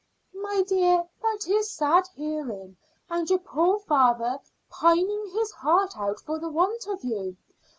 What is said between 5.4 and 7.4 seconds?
heart out for the want of you."